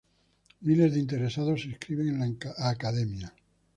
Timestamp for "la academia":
2.57-3.35